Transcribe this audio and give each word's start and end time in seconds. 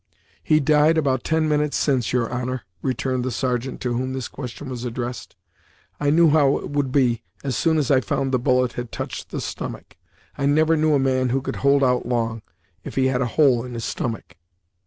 "He 0.41 0.59
died 0.59 0.97
about 0.97 1.23
ten 1.23 1.47
minutes 1.47 1.77
since, 1.77 2.11
your 2.11 2.27
honor," 2.31 2.63
returned 2.81 3.23
the 3.23 3.29
sergeant 3.29 3.79
to 3.81 3.93
whom 3.93 4.13
this 4.13 4.27
question 4.27 4.67
was 4.67 4.83
addressed. 4.83 5.35
"I 5.99 6.09
knew 6.09 6.31
how 6.31 6.57
it 6.57 6.71
would 6.71 6.91
be, 6.91 7.21
as 7.43 7.55
soon 7.55 7.77
as 7.77 7.91
I 7.91 8.01
found 8.01 8.31
the 8.31 8.39
bullet 8.39 8.73
had 8.73 8.91
touched 8.91 9.29
the 9.29 9.39
stomach. 9.39 9.97
I 10.35 10.47
never 10.47 10.75
knew 10.75 10.95
a 10.95 10.97
man 10.99 11.29
who 11.29 11.39
could 11.39 11.57
hold 11.57 11.83
out 11.83 12.07
long, 12.07 12.41
if 12.83 12.95
he 12.95 13.09
had 13.09 13.21
a 13.21 13.27
hole 13.37 13.63
in 13.63 13.75
his 13.75 13.85
stomach." 13.85 14.37